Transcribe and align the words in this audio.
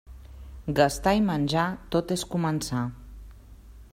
Gastar 0.79 1.13
i 1.17 1.21
menjar, 1.27 1.67
tot 1.97 2.15
és 2.17 2.25
començar. 2.33 2.83